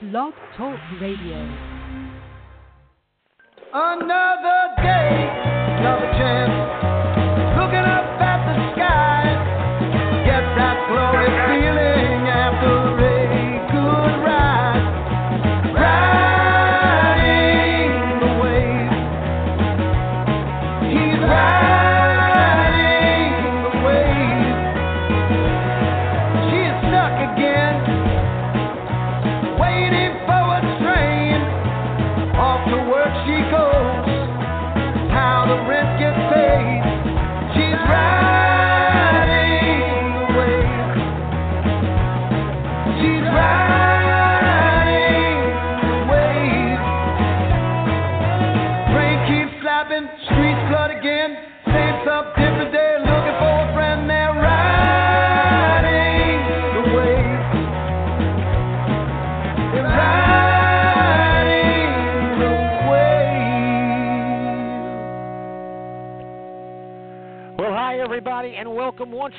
[0.00, 1.38] Blog Talk Radio.
[3.74, 5.26] Another day,
[5.80, 6.77] another chance.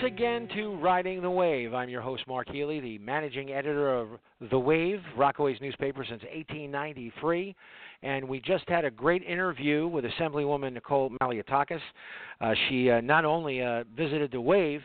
[0.06, 1.74] Again to Riding the Wave.
[1.74, 4.08] I'm your host, Mark Healey, the managing editor of
[4.50, 7.54] The Wave, Rockaway's newspaper since 1893.
[8.02, 11.82] And we just had a great interview with Assemblywoman Nicole Malliotakis.
[12.40, 14.82] Uh, she uh, not only uh, visited The Wave,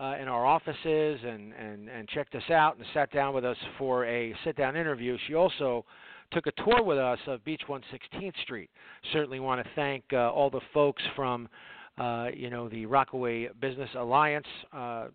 [0.00, 3.58] uh, in our offices and, and, and checked us out and sat down with us
[3.78, 5.18] for a sit down interview.
[5.26, 5.84] She also
[6.30, 8.70] took a tour with us of Beach 116th Street.
[9.12, 11.48] Certainly want to thank uh, all the folks from
[11.98, 15.08] uh, you know the Rockaway Business Alliance, uh,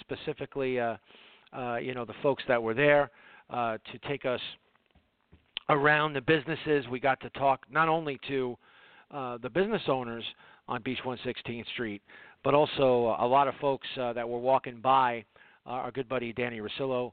[0.00, 0.96] specifically uh,
[1.56, 3.10] uh, you know the folks that were there
[3.50, 4.40] uh, to take us
[5.68, 6.84] around the businesses.
[6.90, 8.56] We got to talk not only to
[9.10, 10.24] uh, the business owners
[10.68, 12.02] on Beach 116th Street,
[12.42, 15.24] but also a lot of folks that were walking by.
[15.64, 17.12] Our good buddy Danny Rosillo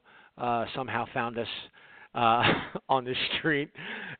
[0.74, 1.48] somehow found us
[2.14, 2.42] uh,
[2.88, 3.70] on the street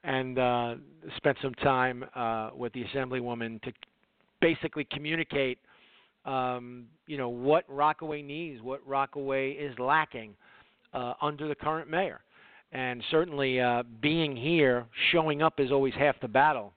[0.03, 0.75] and uh,
[1.17, 3.73] spent some time uh, with the assemblywoman to
[4.45, 5.59] basically communicate,
[6.27, 10.35] um, you know, what Rockaway needs, what Rockaway is lacking
[10.93, 12.21] uh, under the current mayor.
[12.71, 16.75] And certainly, uh, being here, showing up is always half the battle,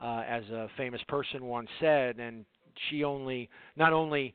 [0.00, 2.18] uh, as a famous person once said.
[2.18, 2.46] And
[2.88, 4.34] she only, not only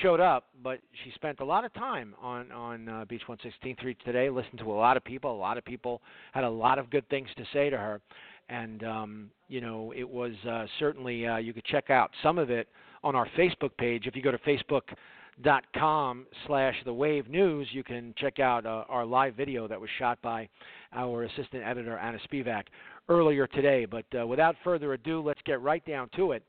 [0.00, 3.98] showed up, but she spent a lot of time on on uh, Beach 116th Street
[4.02, 4.30] today.
[4.30, 5.30] Listened to a lot of people.
[5.30, 6.00] A lot of people
[6.32, 8.00] had a lot of good things to say to her,
[8.48, 12.50] and um, you know it was uh, certainly uh, you could check out some of
[12.50, 12.68] it
[13.02, 14.06] on our Facebook page.
[14.06, 19.04] If you go to facebook.com slash the wave news you can check out uh, our
[19.04, 20.48] live video that was shot by
[20.92, 22.64] our assistant editor anna spivak
[23.08, 26.44] earlier today but uh, without further ado let's get right down to it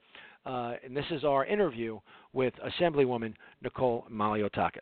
[0.46, 2.00] uh, and this is our interview
[2.34, 4.82] with Assemblywoman Nicole Malliotakis.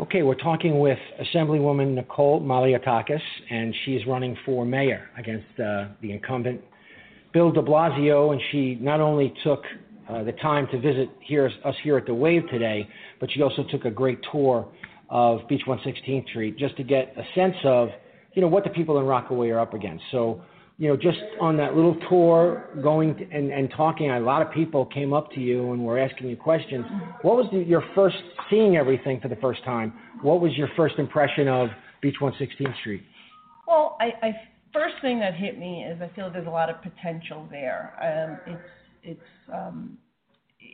[0.00, 3.20] Okay, we're talking with Assemblywoman Nicole Malliotakis,
[3.50, 6.62] and she's running for mayor against uh, the incumbent
[7.34, 8.32] Bill de Blasio.
[8.32, 9.62] And she not only took
[10.08, 12.88] uh, the time to visit here, us here at the Wave today,
[13.20, 14.66] but she also took a great tour
[15.10, 17.90] of Beach 116th Street just to get a sense of,
[18.32, 20.04] you know, what the people in Rockaway are up against.
[20.10, 20.42] So
[20.78, 24.52] you know, just on that little tour, going to, and, and talking, a lot of
[24.52, 26.84] people came up to you and were asking you questions.
[27.22, 28.16] What was the, your first
[28.50, 29.92] seeing everything for the first time?
[30.22, 31.68] What was your first impression of
[32.00, 33.02] Beach 116th Street?
[33.66, 34.32] Well, I, I
[34.72, 37.94] first thing that hit me is I feel there's a lot of potential there.
[38.02, 38.68] Um, it's
[39.04, 39.98] it's um,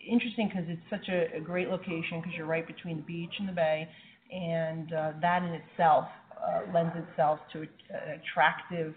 [0.08, 3.48] interesting because it's such a, a great location because you're right between the beach and
[3.48, 3.88] the bay,
[4.32, 8.94] and uh, that in itself uh, lends itself to an attractive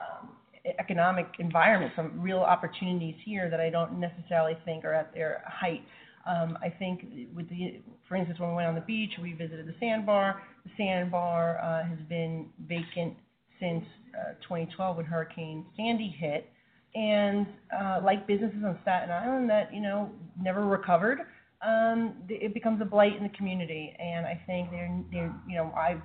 [0.00, 0.30] um,
[0.78, 5.82] economic environment, some real opportunities here that I don't necessarily think are at their height.
[6.26, 9.66] Um, I think with the, for instance, when we went on the beach, we visited
[9.66, 10.42] the sandbar.
[10.64, 13.14] The sandbar uh, has been vacant
[13.60, 13.84] since
[14.18, 16.50] uh, 2012 when Hurricane Sandy hit,
[16.94, 17.46] and
[17.78, 21.20] uh, like businesses on Staten Island that you know never recovered,
[21.66, 23.94] um, it becomes a blight in the community.
[23.98, 26.02] And I think they're, they're you know, I've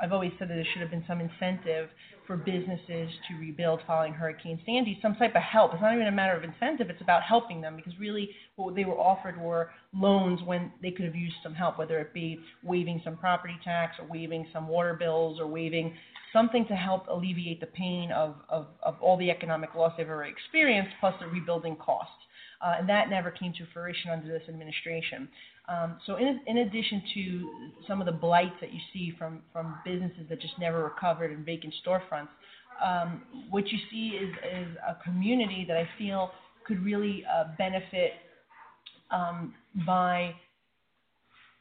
[0.00, 1.88] I've always said that there should have been some incentive
[2.26, 5.72] for businesses to rebuild following Hurricane Sandy, some type of help.
[5.72, 8.84] It's not even a matter of incentive, it's about helping them because really what they
[8.84, 13.00] were offered were loans when they could have used some help, whether it be waiving
[13.04, 15.94] some property tax or waiving some water bills or waiving
[16.32, 20.30] something to help alleviate the pain of, of, of all the economic loss they've already
[20.30, 22.12] experienced, plus the rebuilding costs.
[22.60, 25.28] Uh, and that never came to fruition under this administration.
[25.68, 27.50] Um, so, in, in addition to
[27.86, 31.44] some of the blights that you see from, from businesses that just never recovered and
[31.44, 32.28] vacant storefronts,
[32.84, 36.30] um, what you see is, is a community that I feel
[36.66, 38.12] could really uh, benefit
[39.10, 39.54] um,
[39.86, 40.34] by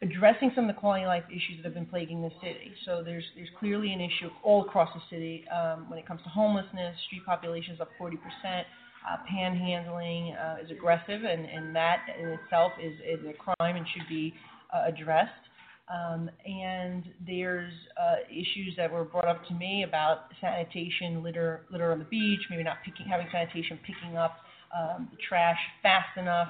[0.02, 2.72] addressing some of the quality of life issues that have been plaguing the city.
[2.86, 6.30] So there's there's clearly an issue all across the city um, when it comes to
[6.30, 6.96] homelessness.
[7.08, 8.68] Street population is up 40 percent.
[9.08, 13.86] Uh, panhandling uh, is aggressive, and, and that in itself is, is a crime and
[13.94, 14.34] should be
[14.74, 15.32] uh, addressed.
[15.88, 21.94] Um, and there's uh, issues that were brought up to me about sanitation, litter, litter
[21.94, 24.40] on the beach, maybe not picking, having sanitation picking up
[24.78, 26.50] um, trash fast enough.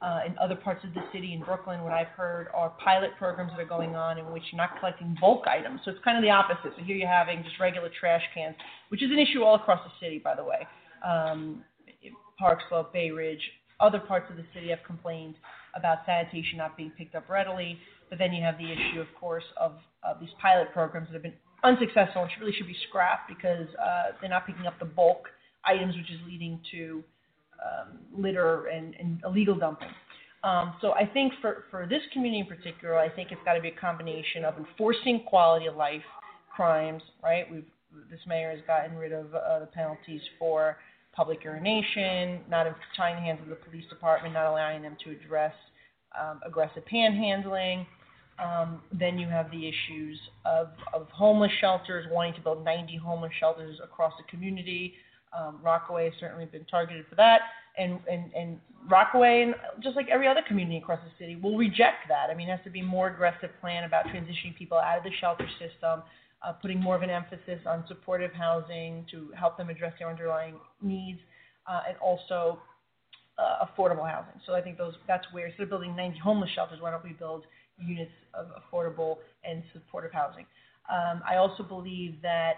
[0.00, 3.50] Uh, in other parts of the city, in Brooklyn, what I've heard are pilot programs
[3.50, 5.80] that are going on in which you're not collecting bulk items.
[5.84, 6.72] So it's kind of the opposite.
[6.78, 8.54] So here you're having just regular trash cans,
[8.90, 10.66] which is an issue all across the city, by the way.
[11.04, 11.64] Um,
[12.38, 13.42] Park Slope, Bay Ridge,
[13.80, 15.34] other parts of the city have complained
[15.76, 17.78] about sanitation not being picked up readily.
[18.10, 21.22] But then you have the issue, of course, of, of these pilot programs that have
[21.22, 25.28] been unsuccessful and really should be scrapped because uh, they're not picking up the bulk
[25.64, 27.02] items, which is leading to
[27.60, 29.88] um, litter and, and illegal dumping.
[30.44, 33.60] Um, so I think for, for this community in particular, I think it's got to
[33.60, 36.02] be a combination of enforcing quality of life
[36.54, 37.50] crimes, right?
[37.50, 37.64] We've
[38.10, 40.76] this mayor has gotten rid of uh, the penalties for
[41.18, 42.64] public urination, not
[42.96, 45.52] tying the hands of the police department, not allowing them to address
[46.18, 47.84] um, aggressive panhandling,
[48.38, 50.16] um, then you have the issues
[50.46, 54.94] of, of homeless shelters, wanting to build 90 homeless shelters across the community.
[55.36, 57.40] Um, Rockaway has certainly been targeted for that.
[57.76, 62.06] And, and, and Rockaway, and just like every other community across the city, will reject
[62.08, 62.30] that.
[62.30, 65.10] I mean, it has to be more aggressive plan about transitioning people out of the
[65.20, 66.04] shelter system,
[66.46, 70.54] uh, putting more of an emphasis on supportive housing to help them address their underlying
[70.82, 71.20] needs,
[71.66, 72.58] uh, and also
[73.38, 74.40] uh, affordable housing.
[74.46, 77.12] So I think those that's where instead of building 90 homeless shelters, why don't we
[77.12, 77.44] build
[77.78, 80.46] units of affordable and supportive housing.
[80.90, 82.54] Um, I also believe that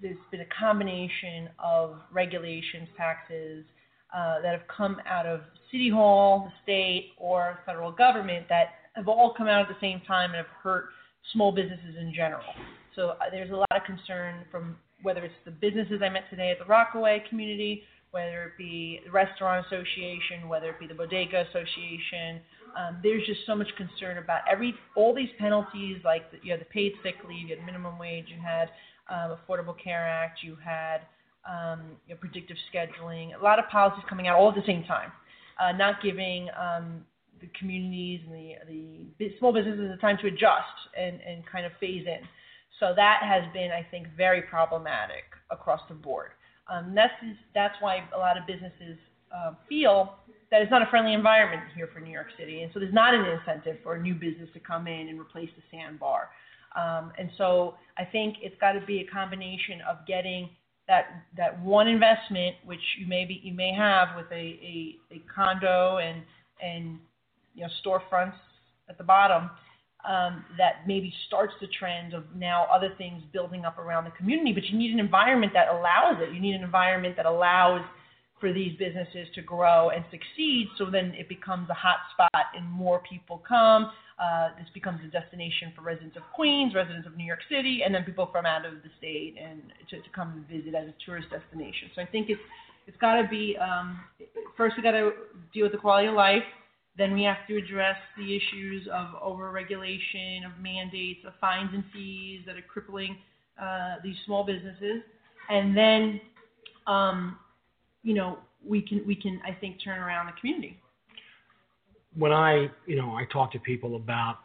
[0.00, 3.64] there's been a combination of regulations, taxes
[4.14, 5.40] uh, that have come out of
[5.70, 10.00] City Hall, the state, or federal government that have all come out at the same
[10.06, 10.86] time and have hurt
[11.32, 12.42] small businesses in general.
[12.98, 16.50] So uh, there's a lot of concern from whether it's the businesses I met today
[16.50, 21.44] at the Rockaway community, whether it be the Restaurant Association, whether it be the Bodega
[21.48, 22.40] Association,
[22.76, 26.60] um, there's just so much concern about every all these penalties, like the, you had
[26.60, 28.68] the paid sick leave, you had minimum wage, you had
[29.08, 31.02] um, Affordable Care Act, you had
[31.48, 34.82] um, you know, predictive scheduling, a lot of policies coming out all at the same
[34.82, 35.12] time,
[35.62, 37.04] uh, not giving um,
[37.40, 41.70] the communities and the, the small businesses the time to adjust and, and kind of
[41.78, 42.26] phase in.
[42.80, 46.30] So that has been, I think, very problematic across the board.
[46.72, 47.12] Um, that's
[47.54, 48.98] that's why a lot of businesses
[49.34, 50.14] uh, feel
[50.50, 53.14] that it's not a friendly environment here for New York City, and so there's not
[53.14, 56.28] an incentive for a new business to come in and replace the sandbar.
[56.76, 60.50] Um, and so I think it's got to be a combination of getting
[60.86, 65.22] that that one investment, which you may be you may have with a, a, a
[65.34, 66.22] condo and
[66.62, 66.98] and
[67.54, 68.34] you know storefronts
[68.88, 69.50] at the bottom,
[70.08, 74.52] um, that maybe starts the trend of now other things building up around the community.
[74.54, 76.32] But you need an environment that allows it.
[76.34, 77.82] You need an environment that allows
[78.40, 82.64] for these businesses to grow and succeed so then it becomes a hot spot and
[82.70, 83.90] more people come.
[84.18, 87.94] Uh, this becomes a destination for residents of Queens, residents of New York City, and
[87.94, 90.94] then people from out of the state and to, to come and visit as a
[91.04, 91.90] tourist destination.
[91.94, 92.40] So I think it's
[92.86, 94.00] it's got to be um,
[94.56, 95.12] first we got to
[95.52, 96.42] deal with the quality of life.
[96.98, 102.42] Then we have to address the issues of overregulation, of mandates, of fines and fees
[102.44, 103.16] that are crippling
[103.60, 105.02] uh, these small businesses.
[105.48, 106.20] And then
[106.88, 107.38] um,
[108.02, 110.80] you know, we can we can I think turn around the community.
[112.16, 114.38] When I you know I talk to people about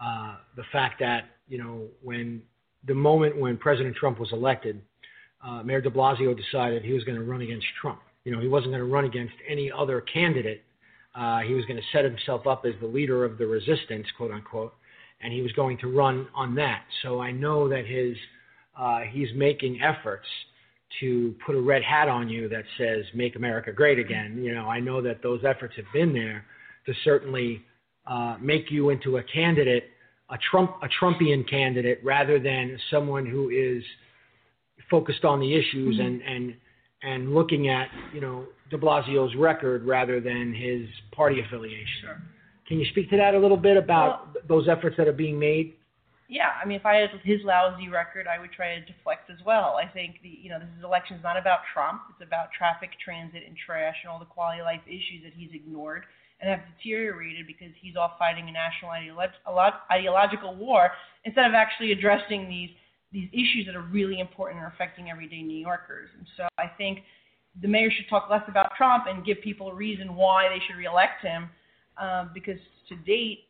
[0.00, 2.42] uh, the fact that you know when
[2.86, 4.80] the moment when President Trump was elected,
[5.44, 8.00] uh, Mayor De Blasio decided he was going to run against Trump.
[8.24, 10.62] You know, he wasn't going to run against any other candidate.
[11.18, 14.30] Uh, he was going to set himself up as the leader of the resistance, quote
[14.30, 14.72] unquote,
[15.20, 16.84] and he was going to run on that.
[17.02, 18.16] So I know that his
[18.78, 20.26] uh, he's making efforts
[21.00, 24.68] to put a red hat on you that says "Make America Great Again." You know,
[24.68, 26.44] I know that those efforts have been there
[26.86, 27.62] to certainly
[28.06, 29.90] uh, make you into a candidate,
[30.30, 33.82] a Trump, a Trumpian candidate, rather than someone who is
[34.88, 36.06] focused on the issues mm-hmm.
[36.06, 36.54] and and
[37.02, 41.86] and looking at you know De Blasio's record rather than his party affiliation.
[42.02, 42.22] Sure.
[42.66, 45.38] Can you speak to that a little bit about well, those efforts that are being
[45.38, 45.74] made?
[46.28, 49.38] yeah, I mean, if I had his lousy record, I would try to deflect as
[49.46, 49.80] well.
[49.80, 52.02] I think the you know this election is not about Trump.
[52.12, 55.50] It's about traffic, transit, and trash, and all the quality of life issues that he's
[55.54, 56.04] ignored
[56.40, 58.92] and have deteriorated because he's off fighting a national
[59.90, 60.90] ideological war
[61.24, 62.70] instead of actually addressing these
[63.12, 66.10] these issues that are really important and are affecting everyday New Yorkers.
[66.16, 67.00] And so I think
[67.60, 70.76] the mayor should talk less about Trump and give people a reason why they should
[70.76, 71.48] reelect him,
[71.98, 73.48] um, because to date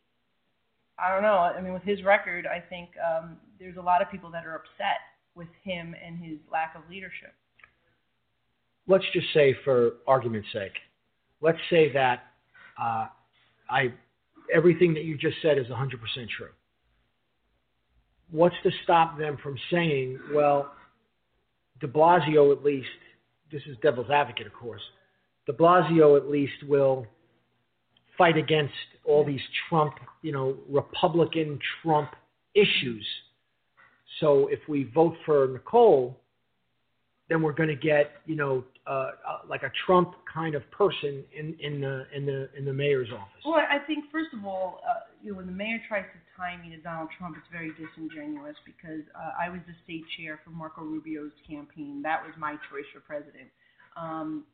[0.99, 1.39] I don't know.
[1.39, 4.57] I mean, with his record, I think um, there's a lot of people that are
[4.57, 4.99] upset
[5.35, 7.33] with him and his lack of leadership.
[8.89, 10.73] Let's just say, for argument's sake,
[11.41, 12.25] let's say that
[12.81, 13.07] uh,
[13.71, 13.93] I
[14.53, 15.91] everything that you just said is 100%
[16.37, 16.49] true.
[18.31, 20.73] What's to stop them from saying, well,
[21.81, 22.89] De Blasio at least,
[23.51, 24.83] this is devil's advocate, of course,
[25.47, 27.07] De Blasio at least will
[28.19, 32.11] fight against all these Trump, you know, Republican Trump
[32.55, 33.07] issues.
[34.21, 36.19] So if we vote for Nicole,
[37.29, 39.13] then we're going to get, you know, uh, uh,
[39.49, 43.45] like a Trump kind of person in, in the in the in the mayor's office.
[43.45, 46.57] Well, I think first of all, uh, you know, when the mayor tries to tie
[46.57, 50.51] me to Donald Trump, it's very disingenuous because uh, I was the state chair for
[50.51, 52.01] Marco Rubio's campaign.
[52.03, 53.53] That was my choice for president.
[53.97, 54.45] Um,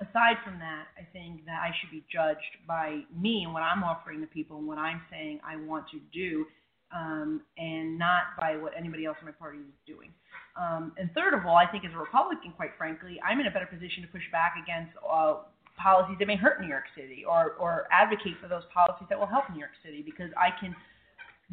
[0.00, 3.82] aside from that, I think that I should be judged by me and what I'm
[3.82, 6.46] offering to people and what I'm saying I want to do,
[6.94, 10.10] um, and not by what anybody else in my party is doing.
[10.56, 13.50] Um, and third of all, I think as a Republican, quite frankly, I'm in a
[13.50, 15.46] better position to push back against uh,
[15.78, 19.30] policies that may hurt New York City or, or advocate for those policies that will
[19.30, 20.74] help New York City because I can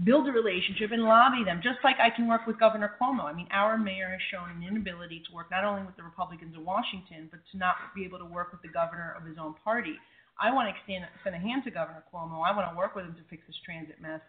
[0.04, 3.26] build a relationship and lobby them, just like I can work with Governor Cuomo.
[3.26, 6.54] I mean, our mayor has shown an inability to work not only with the Republicans
[6.54, 9.56] in Washington, but to not be able to work with the governor of his own
[9.64, 9.98] party.
[10.40, 12.46] I want to extend, extend a hand to Governor Cuomo.
[12.46, 14.22] I want to work with him to fix this transit mess.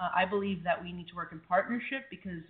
[0.00, 2.42] Uh, I believe that we need to work in partnership because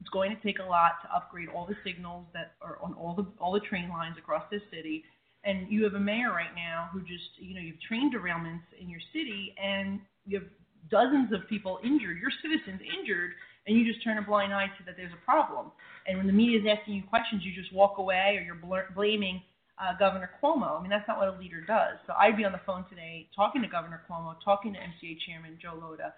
[0.00, 3.14] it's going to take a lot to upgrade all the signals that are on all
[3.14, 5.04] the all the train lines across this city.
[5.44, 8.88] And you have a mayor right now who just, you know, you've train derailments in
[8.88, 10.48] your city, and you have
[10.90, 13.32] dozens of people injured, your citizens injured,
[13.66, 15.70] and you just turn a blind eye to that there's a problem.
[16.06, 18.92] And when the media is asking you questions, you just walk away, or you're bl-
[18.94, 19.42] blaming
[19.78, 20.78] uh, Governor Cuomo.
[20.78, 21.98] I mean, that's not what a leader does.
[22.06, 25.58] So I'd be on the phone today talking to Governor Cuomo, talking to MTA Chairman
[25.60, 26.12] Joe Lhota.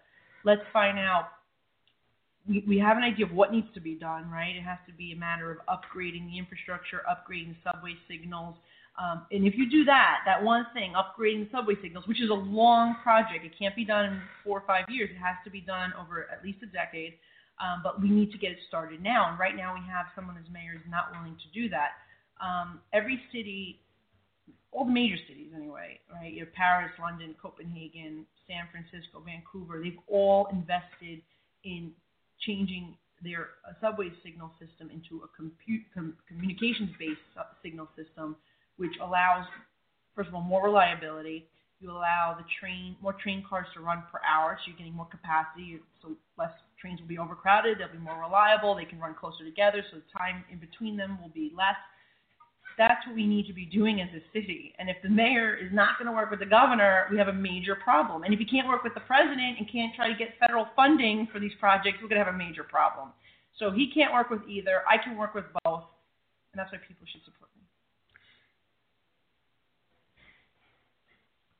[0.44, 1.28] Let's find out
[2.48, 4.54] we, we have an idea of what needs to be done, right?
[4.56, 8.56] It has to be a matter of upgrading the infrastructure, upgrading the subway signals.
[8.98, 12.30] Um, and if you do that, that one thing, upgrading the subway signals, which is
[12.30, 15.10] a long project, it can't be done in four or five years.
[15.10, 17.14] It has to be done over at least a decade.
[17.58, 19.30] Um, but we need to get it started now.
[19.30, 21.92] And right now, we have someone as mayor is not willing to do that.
[22.40, 23.80] Um, every city,
[24.72, 25.75] all the major cities anyway,
[26.26, 26.34] right?
[26.34, 29.80] You have Paris, London, Copenhagen, San Francisco, Vancouver.
[29.82, 31.22] They've all invested
[31.64, 31.92] in
[32.40, 37.20] changing their uh, subway signal system into a compute, com, communications-based
[37.62, 38.36] signal system,
[38.76, 39.46] which allows,
[40.14, 41.46] first of all, more reliability.
[41.80, 45.06] You allow the train, more train cars to run per hour, so you're getting more
[45.06, 47.78] capacity, so less trains will be overcrowded.
[47.78, 48.74] They'll be more reliable.
[48.74, 51.76] They can run closer together, so the time in between them will be less
[52.78, 54.74] that's what we need to be doing as a city.
[54.78, 57.32] And if the mayor is not going to work with the governor, we have a
[57.32, 58.22] major problem.
[58.22, 61.28] And if he can't work with the president and can't try to get federal funding
[61.32, 63.08] for these projects, we're going to have a major problem.
[63.58, 64.82] So he can't work with either.
[64.88, 65.84] I can work with both.
[66.52, 67.50] And that's why people should support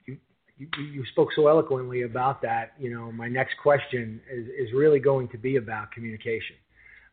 [0.06, 0.18] me.
[0.56, 2.74] You, you, you spoke so eloquently about that.
[2.78, 6.56] You know, my next question is, is really going to be about communication.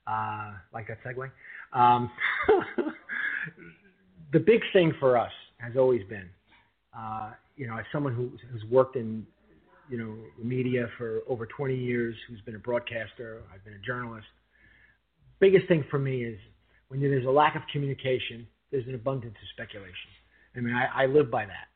[0.06, 1.32] Uh, like that segue?
[1.72, 2.12] Um,
[4.34, 6.28] the big thing for us has always been,
[6.98, 9.26] uh, you know, as someone who, has worked in,
[9.90, 14.28] you know, media for over 20 years, who's been a broadcaster, I've been a journalist.
[15.40, 16.40] Biggest thing for me is
[16.88, 20.10] when there's a lack of communication, there's an abundance of speculation.
[20.56, 21.68] I mean, I, I live by that.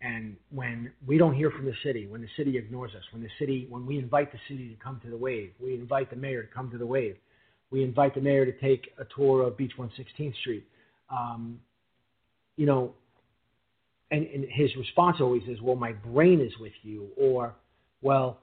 [0.00, 3.30] And when we don't hear from the city, when the city ignores us, when the
[3.38, 6.42] city, when we invite the city to come to the wave, we invite the mayor
[6.42, 7.16] to come to the wave,
[7.70, 10.66] we invite the mayor to take a tour of Beach 116th Street.
[11.10, 11.58] Um,
[12.56, 12.94] you know,
[14.10, 17.54] and, and his response always is, well, my brain is with you, or,
[18.02, 18.38] well,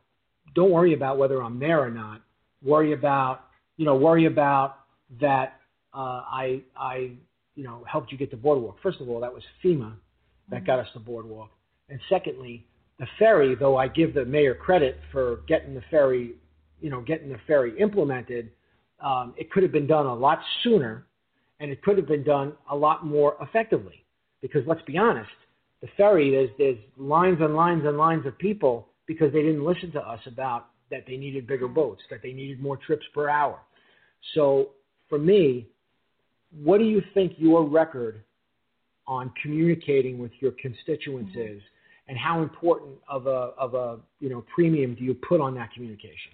[0.56, 2.22] don't worry about whether I'm there or not.
[2.64, 3.46] Worry about,
[3.78, 4.80] you know, worry about
[5.22, 5.60] that
[5.94, 7.12] uh, I, I,
[7.56, 8.78] you know, helped you get the boardwalk.
[8.82, 9.94] First of all, that was FEMA
[10.50, 10.66] that mm-hmm.
[10.66, 11.52] got us the boardwalk.
[11.90, 12.66] And secondly,
[13.00, 16.34] the ferry, though I give the mayor credit for getting the ferry,
[16.82, 18.52] you know, getting the ferry implemented,
[19.00, 21.06] um, it could have been done a lot sooner,
[21.60, 24.03] and it could have been done a lot more effectively.
[24.44, 25.32] Because let's be honest,
[25.82, 29.92] the ferry, there's, there's lines and lines and lines of people because they didn't listen
[29.94, 33.60] to us about that they needed bigger boats, that they needed more trips per hour.
[34.36, 34.72] So
[35.10, 35.68] for me,
[36.62, 38.22] what do you think your record
[39.08, 41.56] on communicating with your constituents mm-hmm.
[41.58, 41.62] is,
[42.10, 45.72] and how important of a of a you know premium do you put on that
[45.74, 46.32] communication?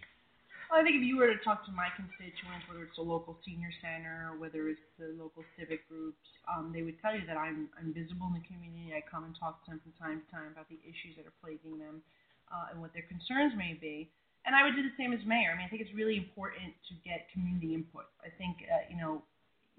[0.70, 3.42] Well, I think if you were to talk to my constituents, whether it's a local
[3.42, 7.74] senior center, whether it's the local civic groups, um, they would tell you that I'm,
[7.74, 8.94] I'm visible in the community.
[8.94, 11.34] I come and talk to them from time to time about the issues that are
[11.42, 12.06] plaguing them
[12.54, 14.14] uh, and what their concerns may be.
[14.46, 15.50] And I would do the same as mayor.
[15.50, 18.06] I mean, I think it's really important to get community input.
[18.22, 19.26] I think, uh, you know,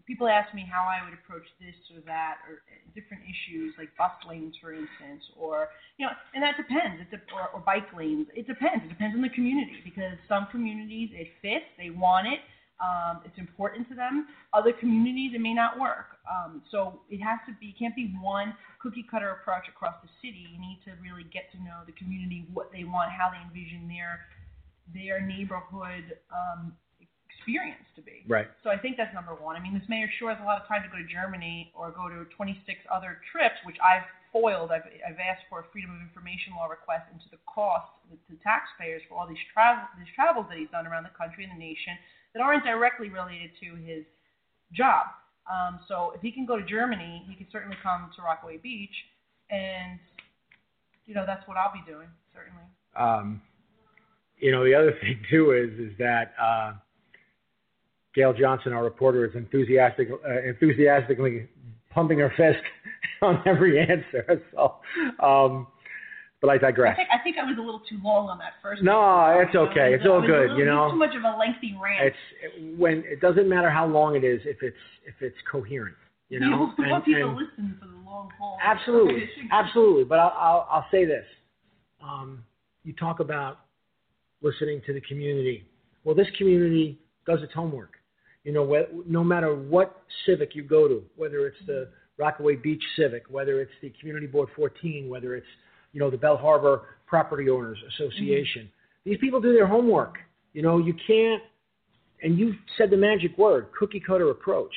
[0.06, 3.90] people ask me how I would approach this or that or uh, different issues like
[3.96, 7.02] bus lanes, for instance, or you know, and that depends.
[7.02, 8.28] It's a, or, or bike lanes.
[8.34, 8.84] It depends.
[8.84, 12.40] It depends on the community because some communities it fits, they want it,
[12.80, 14.26] um, it's important to them.
[14.52, 16.16] Other communities it may not work.
[16.24, 20.48] Um, so it has to be can't be one cookie cutter approach across the city.
[20.48, 23.86] You need to really get to know the community, what they want, how they envision
[23.86, 24.24] their
[24.92, 26.72] their neighborhood um,
[27.40, 28.20] experience to be.
[28.28, 28.46] Right.
[28.60, 29.56] So I think that's number one.
[29.56, 31.88] I mean, this mayor sure has a lot of time to go to Germany or
[31.88, 32.60] go to 26
[32.92, 34.70] other trips, which I've foiled.
[34.70, 39.02] I've, I've asked for a freedom of information law request into the cost to taxpayers
[39.08, 41.96] for all these travel these travels that he's done around the country and the nation
[42.34, 44.04] that aren't directly related to his
[44.70, 45.10] job.
[45.50, 48.94] Um, so if he can go to Germany, he can certainly come to Rockaway Beach,
[49.50, 49.98] and
[51.06, 52.66] you know that's what I'll be doing certainly.
[52.94, 53.42] Um,
[54.38, 56.72] you know, the other thing too is is that uh,
[58.14, 61.48] Gail Johnson, our reporter, is enthusiastic, uh, enthusiastically
[61.90, 62.62] pumping her fist
[63.22, 64.42] on every answer.
[64.52, 64.76] So,
[65.24, 65.66] um,
[66.40, 66.94] but I digress.
[66.94, 68.82] I think, I think I was a little too long on that first.
[68.82, 69.46] No, one.
[69.46, 69.92] it's okay.
[69.92, 70.90] It's all it was a good, little- you know.
[70.90, 72.06] Too much of a lengthy rant.
[72.06, 72.16] It's
[72.56, 74.76] it, when it doesn't matter how long it is if it's
[75.06, 75.96] if it's coherent,
[76.30, 76.72] you know.
[76.78, 78.56] we want people and- to listen for the long haul.
[78.64, 80.04] Absolutely, absolutely.
[80.04, 81.24] But I'll, I'll, I'll say this:
[82.02, 82.42] um,
[82.84, 83.58] you talk about
[84.40, 85.64] listening to the community.
[86.04, 87.92] Well, this community does its homework.
[88.44, 92.82] You know, wh- no matter what civic you go to, whether it's the Rockaway Beach
[92.96, 95.46] Civic, whether it's the Community Board 14, whether it's
[95.92, 99.10] you know the Belle Harbor Property Owners Association, mm-hmm.
[99.10, 100.18] these people do their homework.
[100.52, 101.42] You know, you can't.
[102.22, 104.74] And you said the magic word: cookie cutter approach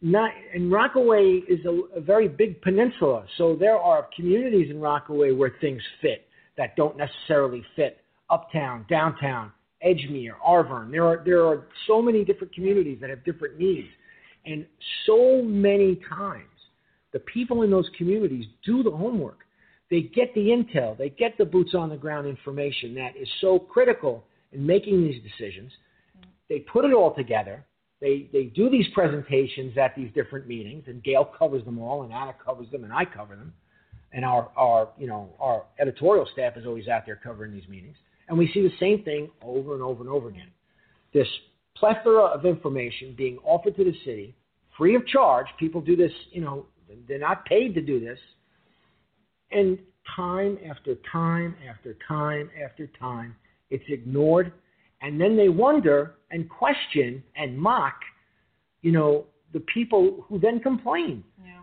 [0.00, 5.32] not and Rockaway is a, a very big peninsula, so there are communities in Rockaway
[5.32, 7.98] where things fit that don't necessarily fit
[8.30, 9.52] uptown, downtown,
[9.84, 10.90] Edgemere, Arverne.
[10.90, 13.88] There are there are so many different communities that have different needs,
[14.46, 14.66] and
[15.06, 16.44] so many times
[17.12, 19.38] the people in those communities do the homework.
[19.90, 23.58] They get the intel, they get the boots on the ground information that is so
[23.58, 25.72] critical in making these decisions.
[26.48, 27.64] They put it all together
[28.00, 32.12] they they do these presentations at these different meetings, and Gail covers them all, and
[32.12, 33.52] Anna covers them, and I cover them,
[34.12, 37.96] and our our you know our editorial staff is always out there covering these meetings,
[38.28, 40.50] and we see the same thing over and over and over again.
[41.12, 41.26] This
[41.76, 44.34] plethora of information being offered to the city
[44.76, 45.46] free of charge.
[45.58, 46.66] People do this, you know,
[47.08, 48.18] they're not paid to do this,
[49.50, 49.78] and
[50.16, 53.34] time after time after time after time,
[53.70, 54.52] it's ignored
[55.00, 57.94] and then they wonder and question and mock,
[58.82, 61.24] you know, the people who then complain.
[61.44, 61.60] Yeah.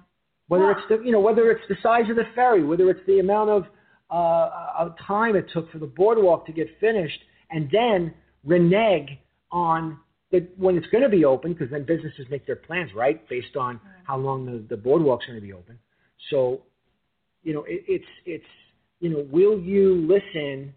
[0.47, 3.05] Whether Well- it's the, you know, whether it's the size of the ferry, whether it's
[3.05, 3.67] the amount of
[4.09, 7.19] uh, of time it took for the boardwalk to get finished,
[7.51, 8.13] and then
[8.43, 9.09] renege
[9.51, 9.99] on
[10.31, 13.55] the when it's going to be open, because then businesses make their plans right based
[13.55, 15.77] on how long the, the boardwalk's going to be open.
[16.29, 16.61] So,
[17.43, 18.45] you know, it, it's it's
[18.99, 20.73] you know, will you listen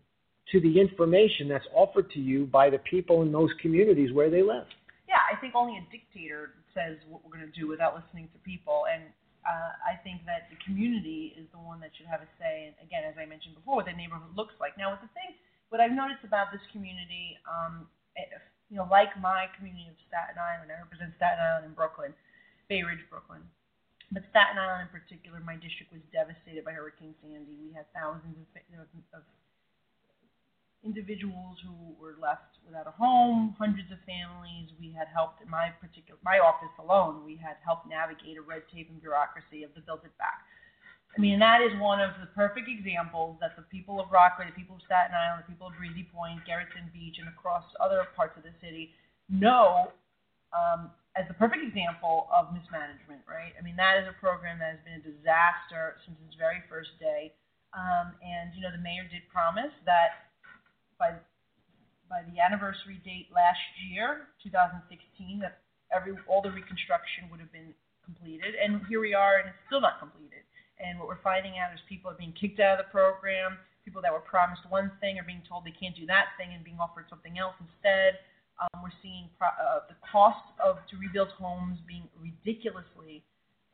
[0.52, 4.42] to the information that's offered to you by the people in those communities where they
[4.42, 4.66] live?
[5.08, 8.38] Yeah, I think only a dictator says what we're going to do without listening to
[8.40, 8.84] people.
[8.92, 9.04] And
[9.48, 12.68] uh, I think that the community is the one that should have a say.
[12.68, 14.76] And again, as I mentioned before, what the neighborhood looks like.
[14.76, 15.40] Now, with the thing,
[15.72, 17.88] what I've noticed about this community, um,
[18.20, 18.28] eh,
[18.68, 22.12] you know, like my community of Staten Island, I represent Staten Island and Brooklyn,
[22.68, 23.40] Bay Ridge, Brooklyn.
[24.12, 27.56] But Staten Island in particular, my district was devastated by Hurricane Sandy.
[27.56, 28.48] We had thousands of,
[28.84, 29.22] of, of
[30.84, 34.70] individuals who were left without a home, hundreds of families.
[34.78, 37.24] We had helped in my particular my office alone.
[37.24, 40.46] We had helped navigate a red tape and bureaucracy of the Build It Back.
[41.16, 44.54] I mean, that is one of the perfect examples that the people of Rockaway, the
[44.54, 48.36] people of Staten Island, the people of Breezy Point, Gerritsen Beach, and across other parts
[48.36, 48.92] of the city
[49.28, 49.90] know
[50.52, 53.50] um, as the perfect example of mismanagement, right?
[53.58, 56.94] I mean, that is a program that has been a disaster since its very first
[57.00, 57.34] day.
[57.74, 60.27] Um, and, you know, the mayor did promise that
[60.98, 61.14] by
[62.08, 65.60] by the anniversary date last year, 2016, that
[65.92, 69.80] every all the reconstruction would have been completed, and here we are, and it's still
[69.80, 70.40] not completed.
[70.80, 73.58] And what we're finding out is people are being kicked out of the program.
[73.84, 76.62] People that were promised one thing are being told they can't do that thing and
[76.62, 78.20] being offered something else instead.
[78.58, 83.24] Um, we're seeing pro- uh, the cost of to rebuild homes being ridiculously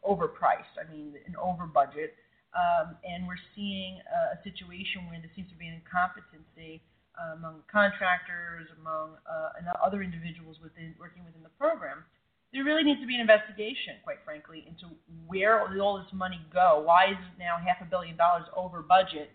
[0.05, 0.75] overpriced.
[0.81, 2.15] I mean, an over budget.
[2.55, 6.81] Um, and we're seeing uh, a situation where there seems to be an incompetency
[7.19, 12.05] uh, among contractors, among uh, and other individuals within working within the program.
[12.53, 14.95] There really needs to be an investigation, quite frankly, into
[15.27, 16.83] where did all this money go?
[16.87, 19.31] Why is it now half a billion dollars over budget?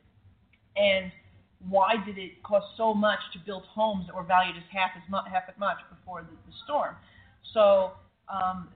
[0.78, 1.12] And
[1.68, 5.04] why did it cost so much to build homes that were valued as half as
[5.10, 6.96] much half as much before the, the storm?
[7.54, 7.92] So
[8.32, 8.70] um,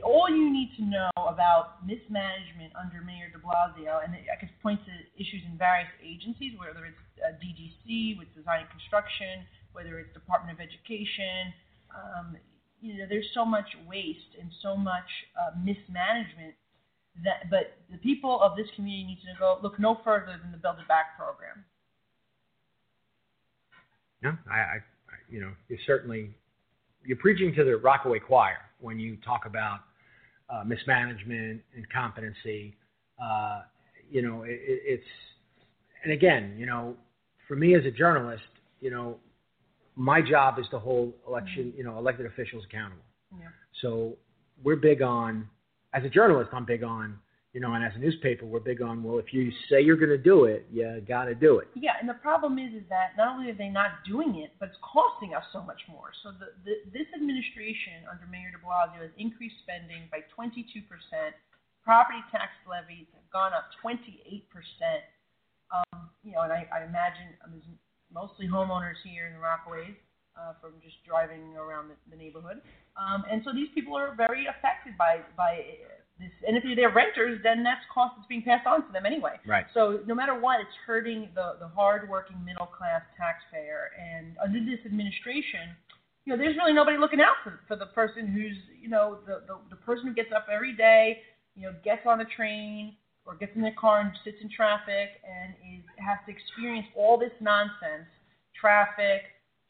[0.00, 4.80] all you need to know about mismanagement under Mayor De Blasio, and I could point
[4.88, 9.44] to issues in various agencies, whether it's uh, DDC with design and construction,
[9.76, 11.52] whether it's Department of Education.
[11.92, 12.36] Um,
[12.80, 16.56] you know, there's so much waste and so much uh, mismanagement
[17.20, 20.58] that, but the people of this community need to go look no further than the
[20.58, 21.64] Build It Back program.
[24.22, 24.76] No, I, I,
[25.28, 26.30] you know, you're certainly
[27.04, 29.80] you're preaching to the Rockaway choir when you talk about
[30.52, 32.76] uh, mismanagement, and competency.
[33.22, 33.62] Uh,
[34.10, 35.04] you know, it, it's
[36.04, 36.94] and again, you know,
[37.48, 38.42] for me as a journalist,
[38.80, 39.16] you know,
[39.96, 41.78] my job is to hold election, mm-hmm.
[41.78, 43.02] you know, elected officials accountable.
[43.38, 43.46] Yeah.
[43.80, 44.16] So
[44.62, 45.48] we're big on,
[45.94, 47.18] as a journalist, I'm big on
[47.52, 50.12] you know, and as a newspaper, we're big on well, if you say you're going
[50.12, 51.68] to do it, you got to do it.
[51.76, 54.72] Yeah, and the problem is, is that not only are they not doing it, but
[54.72, 56.16] it's costing us so much more.
[56.24, 61.36] So the, the this administration under Mayor De Blasio has increased spending by 22 percent.
[61.84, 65.04] Property tax levies have gone up 28 percent.
[65.68, 67.68] Um, you know, and I, I imagine um, there's
[68.08, 69.96] mostly homeowners here in the Rockaways
[70.40, 72.64] uh, from just driving around the, the neighborhood,
[72.96, 75.60] um, and so these people are very affected by by
[76.46, 79.40] and if they're renters, then that's cost that's being passed on to them anyway.
[79.46, 79.66] Right.
[79.74, 83.90] So no matter what, it's hurting the the hardworking middle class taxpayer.
[83.98, 85.74] And under this administration,
[86.24, 89.42] you know, there's really nobody looking out for for the person who's you know the
[89.46, 91.22] the, the person who gets up every day,
[91.56, 95.22] you know, gets on a train or gets in their car and sits in traffic
[95.22, 98.10] and is has to experience all this nonsense,
[98.58, 99.22] traffic,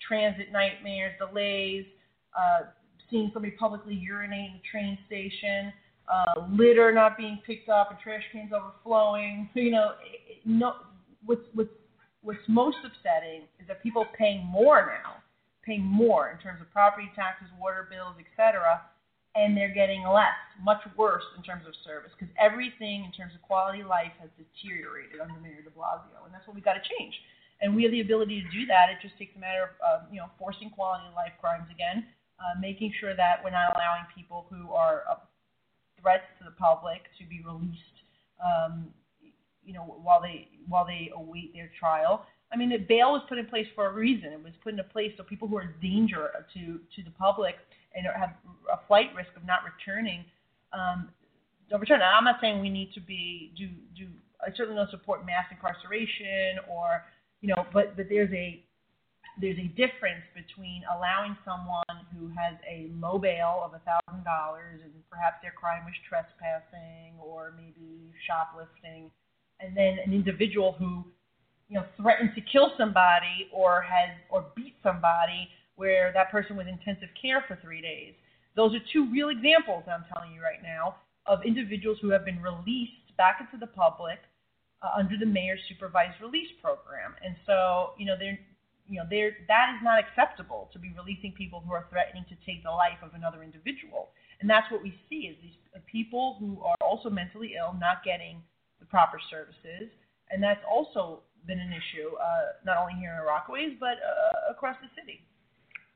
[0.06, 1.84] transit nightmares, delays.
[2.32, 2.72] Uh,
[3.12, 5.70] seeing somebody publicly urinate in the train station,
[6.08, 9.48] uh, litter not being picked up and trash cans overflowing.
[9.54, 9.92] You know,
[10.44, 10.74] no,
[11.24, 11.70] what's, what's,
[12.22, 15.22] what's most upsetting is that people paying more now,
[15.64, 18.82] paying more in terms of property taxes, water bills, etc.,
[19.34, 23.40] and they're getting less, much worse in terms of service, because everything in terms of
[23.40, 26.84] quality of life has deteriorated under Mayor De Blasio, and that's what we've got to
[26.84, 27.16] change.
[27.64, 28.92] And we have the ability to do that.
[28.92, 32.04] It just takes a matter of, uh, you know, forcing quality of life crimes again,
[32.36, 35.16] uh, making sure that we're not allowing people who are uh,
[36.02, 37.96] threats to the public to be released,
[38.44, 38.88] um,
[39.64, 42.26] you know, while they while they await their trial.
[42.52, 44.32] I mean, the bail was put in place for a reason.
[44.32, 47.54] It was put into place so people who are danger to to the public
[47.94, 48.34] and have
[48.70, 50.24] a flight risk of not returning
[50.72, 51.08] um,
[51.70, 52.00] don't return.
[52.00, 54.08] Now, I'm not saying we need to be do do.
[54.40, 57.04] I certainly don't support mass incarceration or
[57.40, 58.62] you know, but but there's a
[59.40, 64.80] there's a difference between allowing someone who has a low bail of a thousand dollars
[64.84, 69.10] and perhaps their crime was trespassing or maybe shoplifting,
[69.60, 71.04] and then an individual who,
[71.68, 76.66] you know, threatened to kill somebody or has or beat somebody where that person was
[76.66, 78.12] in intensive care for three days.
[78.54, 82.42] Those are two real examples I'm telling you right now of individuals who have been
[82.42, 84.18] released back into the public
[84.82, 87.14] uh, under the mayor's supervised release program.
[87.24, 88.38] And so, you know, they're
[88.92, 92.36] you know, there that is not acceptable to be releasing people who are threatening to
[92.44, 94.10] take the life of another individual.
[94.40, 95.56] And that's what we see is these
[95.90, 98.42] people who are also mentally ill not getting
[98.80, 99.88] the proper services,
[100.30, 104.76] and that's also been an issue uh, not only here in Rockaways but uh, across
[104.82, 105.24] the city.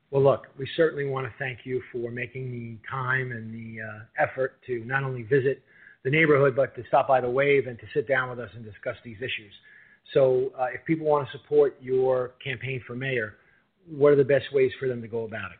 [0.09, 3.99] Well, look, we certainly want to thank you for making the time and the uh,
[4.17, 5.61] effort to not only visit
[6.03, 8.65] the neighborhood but to stop by the Wave and to sit down with us and
[8.65, 9.53] discuss these issues.
[10.13, 13.35] So uh, if people want to support your campaign for mayor,
[13.89, 15.57] what are the best ways for them to go about it?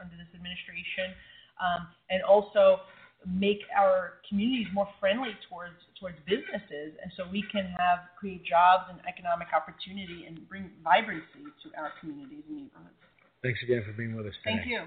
[0.00, 1.12] under this administration,
[1.60, 2.80] um, and also
[3.26, 8.88] make our communities more friendly towards towards businesses, and so we can have create jobs
[8.88, 12.96] and economic opportunity and bring vibrancy to our communities and neighborhoods.
[13.42, 14.56] Thanks again for being with us today.
[14.56, 14.80] Thank you.